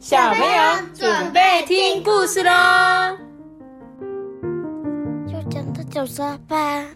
[0.00, 3.18] 小朋友准备听故事喽！
[5.30, 6.86] 就讲到九十吧。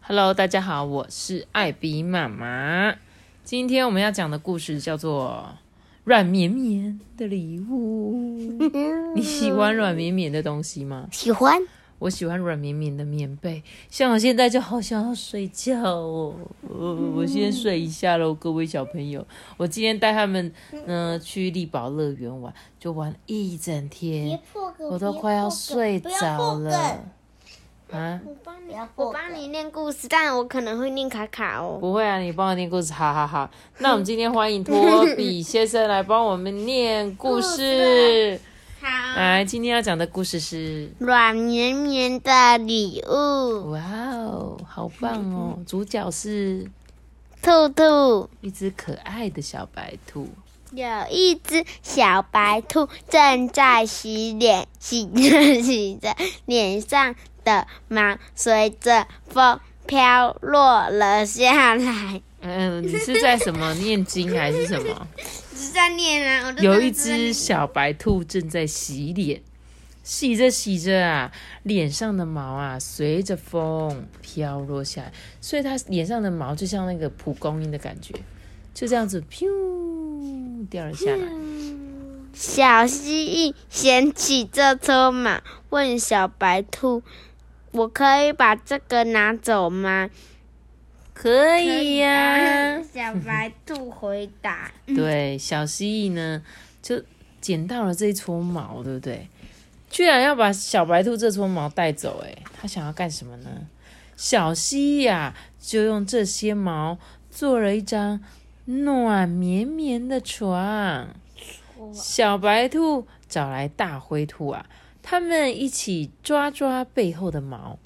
[0.00, 2.96] Hello，大家好，我是艾比妈妈。
[3.44, 5.50] 今天我们要讲的故事叫做
[6.02, 8.50] 《软绵绵的礼物》。
[9.14, 11.06] 你喜欢软绵绵的东西吗？
[11.12, 11.62] 喜欢？
[11.98, 16.34] 我喜欢软绵绵的棉被，像我现在就好想要睡觉哦。
[16.68, 19.26] 呃，我先睡一下喽，各位小朋友。
[19.56, 24.38] 我今天带他们嗯、呃去力宝乐园玩，就玩一整天，
[24.90, 27.04] 我都快要睡着了。
[27.90, 31.78] 啊，我帮你，我帮你念故事，但我可能会念卡卡哦。
[31.80, 33.50] 不会啊，你帮我念故事，哈哈哈。
[33.80, 38.38] 那我们今天欢迎托比先生来帮我们念故事。
[39.18, 43.80] 好，来，今天要讲的故事是，软绵绵的礼物，哇
[44.14, 45.58] 哦，好棒哦！
[45.66, 46.64] 主角是
[47.42, 48.30] 兔兔。
[48.42, 50.28] 一只可爱的小白兔。
[50.70, 56.14] 有一只小白兔正在洗脸，洗着洗着，
[56.46, 62.22] 脸上的毛随着风飘落了下来。
[62.42, 65.08] 嗯， 你是在什么念经还是什么？
[65.58, 69.42] 是在念啊，有一只小白兔正在洗脸，
[70.04, 71.32] 洗着洗着啊，
[71.64, 78.14] 脸上的毛啊随着风飘落下来，所以它脸上的毛就像那个蒲公英的感觉，
[78.72, 79.48] 就这样子飘
[80.70, 81.26] 掉了下来。
[82.32, 87.02] 小蜥蜴捡起这车马，问小白兔
[87.72, 90.08] ：“我可以把这个拿走吗
[91.20, 96.40] 可？”以呀、小白兔回答对，小蜥蜴呢
[96.80, 97.02] 就
[97.40, 99.28] 捡到了这一撮毛，对不对？
[99.90, 103.50] 居然要把小白兔这撮毛带走，哎，它想要干什么呢？
[104.16, 106.98] 小蜥蜴呀、就用这些毛
[107.30, 108.20] 做了一张
[108.66, 111.08] 暖绵绵的床。
[111.92, 114.66] 小白兔找来大灰兔啊，
[115.02, 117.78] 他们一起抓抓背后的毛，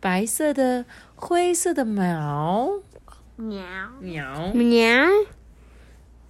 [0.00, 2.80] 白色的、灰色的毛
[3.36, 3.62] ，：“喵
[4.00, 4.48] 喵。
[4.54, 5.06] 喵，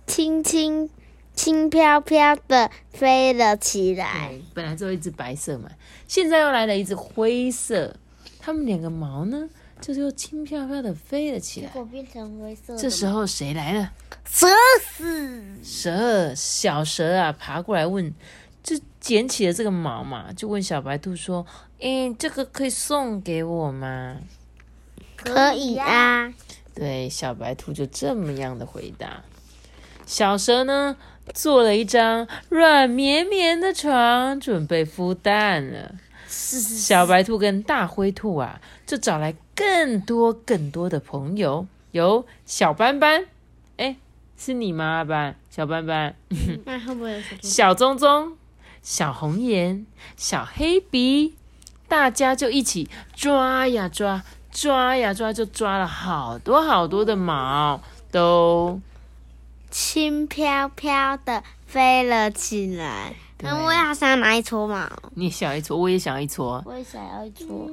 [0.07, 0.91] 轻轻
[1.33, 4.29] 轻飘飘的飞了起来。
[4.29, 5.71] 对，本来只有一只白色嘛，
[6.09, 7.95] 现在又来了一只灰色，
[8.41, 9.49] 它们两个毛呢，
[9.81, 11.69] 就是又轻飘飘的飞了起来。
[11.69, 13.93] 果变成灰色这时候谁来了？
[14.25, 14.49] 蛇
[14.83, 15.43] 死。
[15.63, 18.13] 蛇，小蛇啊，爬过来问，
[18.63, 21.47] 就捡起了这个毛嘛，就问小白兔说
[21.81, 24.17] ：“诶，这个可以送给我吗
[25.17, 26.33] 可以啊，？”
[26.75, 29.23] 对，小白兔就这么样的回答。
[30.07, 30.97] 小蛇呢，
[31.35, 35.95] 做了一张软绵绵的床，准备孵蛋了。
[36.27, 43.27] 小白兔跟大灰兔啊，就找来更多更多的朋友，有小斑斑，
[43.77, 43.97] 哎，
[44.37, 44.85] 是你吗？
[44.85, 46.15] 阿斑，小斑斑，
[46.65, 47.41] 那会不会有什么？
[47.43, 48.37] 小棕棕、
[48.83, 49.87] 小红眼、
[50.17, 51.35] 小黑鼻，
[51.89, 57.81] 大家就一起抓呀抓，抓呀抓，就抓了好多好多的毛，
[58.11, 58.81] 都
[59.71, 63.15] 轻飘飘的飞了起来。
[63.43, 66.63] 那我也好想拿一撮毛，你想要一撮，我也想要一撮。
[66.67, 67.71] 我也想要一撮。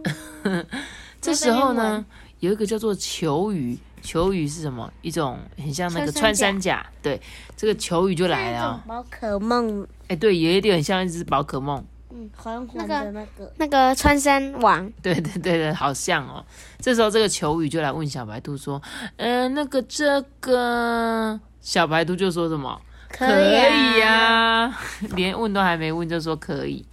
[1.22, 2.06] 这时候呢，
[2.40, 4.92] 有一个叫做球鱼，球鱼是什么？
[5.02, 7.20] 一种很像那个穿穿山山甲，对，
[7.56, 8.80] 这个球鱼就来了哦。
[8.88, 11.84] 宝可梦，哎，对，有一点很像一只宝可梦。
[12.10, 16.46] 嗯，黄黄的那个那个穿山王， 对对对对，好像哦。
[16.80, 18.82] 这时候这个球鱼就来问小白兔说
[19.18, 22.80] ：“嗯、那个这个。”小白兔就说什么？
[23.10, 23.54] 可以
[24.00, 24.80] 呀、呀、
[25.16, 26.86] 连问都还没问就说可以。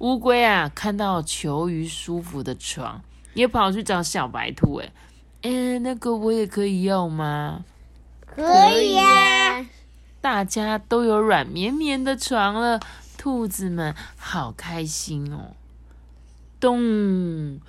[0.00, 3.02] 乌龟啊，看到球鱼舒服的床，
[3.34, 4.92] 也跑去找小白兔、哎，
[5.42, 7.64] 嗯，那个我也可以要吗？
[8.24, 9.66] 可以呀、
[10.20, 12.80] 大家都有软绵绵的床了，
[13.18, 15.54] 兔子们好开心哦！
[16.58, 17.60] 咚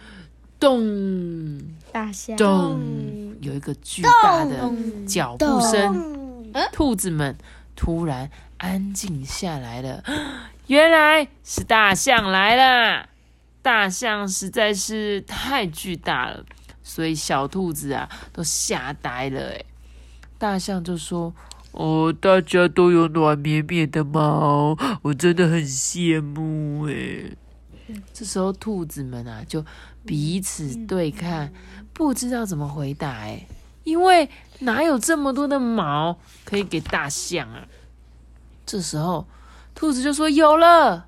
[0.57, 1.59] 咚
[1.91, 2.37] 大象。
[2.37, 4.71] 咚，有一个巨大的
[5.05, 7.35] 脚步声，兔子们
[7.75, 10.03] 突然安静下来了。
[10.67, 13.09] 原来是大象来了，
[13.61, 16.45] 大象实在是太巨大了，
[16.81, 19.49] 所以小兔子啊都吓呆了。
[19.49, 19.65] 哎，
[20.37, 21.33] 大象就说
[21.73, 27.35] ：“哦，大家都有暖绵绵的毛，我真的很羡慕哎。”
[28.13, 29.65] 这时候兔子们啊就
[30.05, 31.51] 彼此对看，
[31.91, 33.45] 不知道怎么回答哎，
[33.83, 34.29] 因为
[34.59, 37.67] 哪有这么多的毛可以给大象啊？
[38.65, 39.27] 这时候
[39.73, 41.07] 兔子就说：“有了，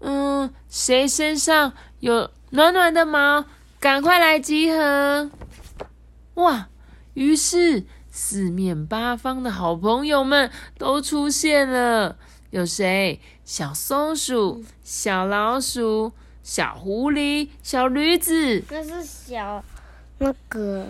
[0.00, 3.44] 嗯，谁身上有暖暖的毛，
[3.78, 5.30] 赶快来集合！”
[6.34, 6.68] 哇！
[7.14, 12.16] 于是四面八方的好朋友们都出现了，
[12.50, 13.20] 有谁？
[13.44, 16.12] 小松鼠、小老鼠、
[16.42, 18.62] 小狐狸、小驴子。
[18.70, 19.64] 那是小
[20.18, 20.86] 那个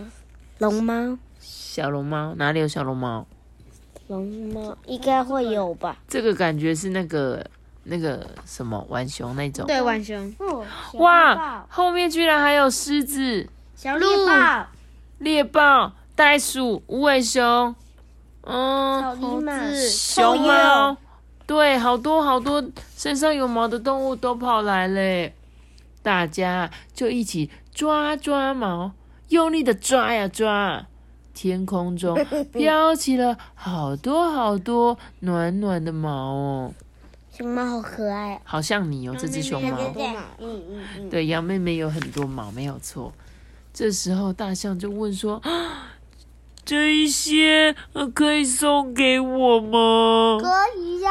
[0.59, 1.17] 龙猫。
[1.41, 3.27] 小龙猫哪里有小龙猫？
[4.09, 5.97] 龙猫应该会有吧？
[6.09, 7.45] 这个感觉是那个
[7.85, 9.67] 那个什么浣熊那种。
[9.67, 10.35] 对，浣熊。
[10.95, 14.67] 哇，后面居然还有狮子、小猎豹、
[15.19, 17.75] 猎豹、袋鼠、无尾熊，
[18.43, 20.97] 嗯，猴子、熊猫。
[21.47, 22.63] 对，好多好多
[22.97, 25.31] 身上有毛的动物都跑来了，
[26.03, 28.93] 大家就一起抓抓毛，
[29.29, 30.87] 用力的抓呀抓。
[31.41, 32.19] 天空中
[32.53, 36.75] 飘起了好多好多暖暖的毛哦，
[37.33, 39.79] 熊猫好可爱，好像你哦，这只熊猫。
[39.97, 43.13] 嗯嗯嗯，对，羊妹妹有很多毛，没有错。
[43.73, 45.41] 这时候大象就问说
[46.67, 47.77] ：“这一些
[48.13, 51.11] 可以送给我吗？”可以呀。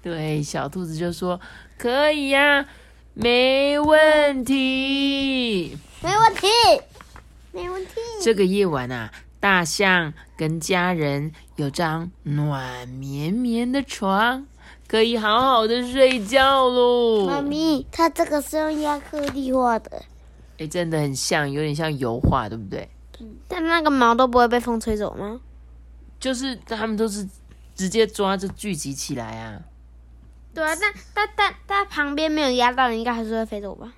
[0.00, 1.40] 对，小兔子就说
[1.76, 2.64] ：“可以呀，
[3.14, 6.46] 没问题，没问题，
[7.50, 9.10] 没问题。”这个夜晚啊。
[9.46, 14.44] 大象跟家人有张暖绵绵的床，
[14.88, 17.26] 可以好好的睡觉喽。
[17.26, 20.02] 妈咪，它这个是用亚克力画的，
[20.58, 22.88] 哎，真的很像，有点像油画，对不对？
[23.20, 23.36] 嗯。
[23.46, 25.40] 但那个毛都不会被风吹走吗？
[26.18, 27.24] 就是他们都是
[27.76, 29.62] 直接抓就聚集起来啊。
[30.52, 33.92] 对啊，但但但但旁边没有压到的，应该还是会飞走吧？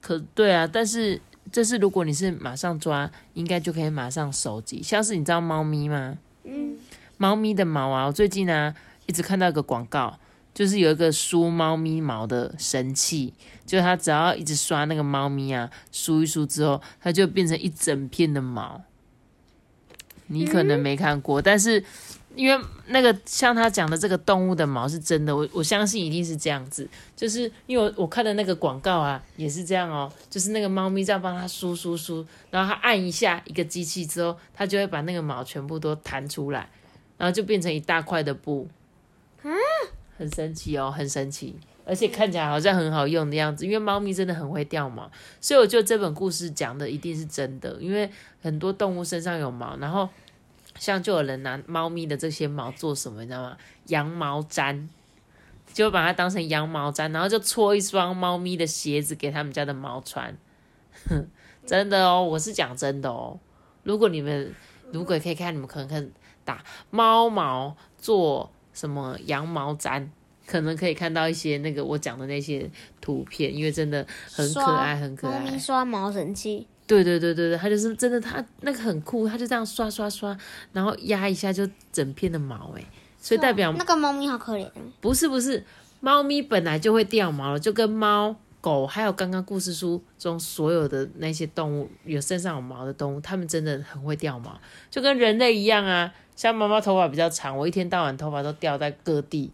[0.00, 1.20] 可对啊，但是。
[1.54, 4.82] 这是如果你是马上抓，应该就可以马上收集。
[4.82, 6.18] 像是你知道猫咪吗？
[6.42, 6.76] 嗯，
[7.16, 8.74] 猫咪的毛啊，我最近呢
[9.06, 10.18] 一直看到一个广告，
[10.52, 13.32] 就是有一个梳猫咪毛的神器，
[13.64, 18.82] 就是它只要一直刷那个猫咪啊，梳一梳之后，它就变成一整片的毛。
[20.26, 21.84] 你可能没看过，但是。
[22.36, 36.68] 因为那个像他讲的这个动物的毛是真的，我我相信一定是这样子，就是因为我我看的那个广告啊，也是这样哦，就是那个猫咪这样帮它梳梳梳，然后它按一下一个机器之后，它就会把那个毛全部都弹出来，
[37.16, 38.68] 然后就变成一大块的布，
[39.42, 39.50] 啊，
[40.18, 41.54] 很神奇哦，很神奇，
[41.84, 45.10] 而且看起来好像很好用的样子，因为猫咪真的很会掉毛，
[45.40, 48.10] 所以我觉得这本故事讲的一定是真的，因为
[48.42, 50.08] 很多动物身上有毛，然后。
[50.78, 53.56] 像就有人拿猫咪的这些毛做什么，你知道吗？
[53.86, 54.88] 羊毛毡，
[55.72, 60.36] 就把它当成羊毛毡，然后就搓一双猫咪的鞋子给他们家的猫穿。
[61.66, 63.38] 真的哦，我是讲真的哦。
[63.82, 64.52] 如果你们
[64.92, 66.10] 如果可以看，你们可能看
[66.44, 70.08] 打猫毛做什么羊毛毡，
[70.46, 75.40] 可能可以看到一些那个我讲的那些图片，因为真的很可爱，很可爱。
[75.40, 76.66] 猫咪刷毛神器。
[76.86, 80.36] 对对对对对，它就是真的，它那个很酷，它就这样刷刷刷，
[80.72, 82.84] 然后压一下就整片的毛哎，
[83.18, 84.68] 所以代表那个猫咪好可怜。
[85.00, 85.64] 不是不是，
[86.00, 94.60] 猫咪本来就会掉毛了，就跟猫、狗还有刚刚故事书中所有的那些动物有身上有毛的动物，它们真的很会掉毛，
[94.90, 96.12] 就跟人类一样啊。
[96.36, 99.50] 像猫猫头发比较长，我一天到晚头发都掉在各地，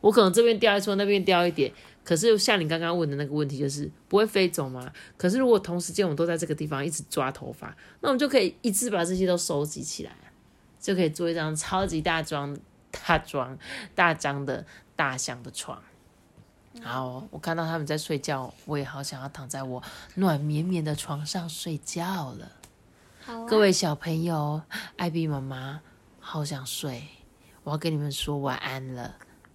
[0.00, 1.72] 我可能这边掉一撮，那边掉一点。
[2.04, 4.92] 可是像你刚刚问的那个问题，就是不会飞走吗？
[5.16, 10.14] 可是如果同时间我们都在这个地方一直抓头发，那我们就可以一次把这些都收集起来，
[10.78, 12.54] 就可以做一张超级大张、
[12.90, 13.58] 大装、
[13.94, 15.82] 大张的大象的床。
[16.82, 19.82] 好，我看到他们在睡觉，我也好想要躺在我
[20.16, 22.52] 暖绵绵的床上睡觉了。
[23.48, 24.60] 各位小朋友，
[24.96, 25.80] 艾比妈妈
[26.20, 27.04] 好想睡，
[27.62, 29.14] 我要跟你们说晚安了。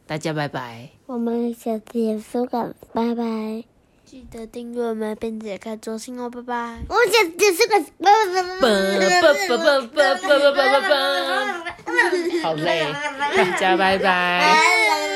[0.10, 3.64] 大家拜拜，我们下次也说个拜拜，
[4.04, 6.80] 记得订阅我们并且开中心哦，拜拜。
[6.90, 7.80] 我们下次也说个
[10.52, 10.90] 拜拜，
[12.42, 12.92] 好累，
[13.38, 15.09] 大家拜拜。